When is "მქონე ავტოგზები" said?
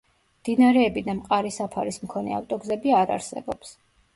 2.07-2.97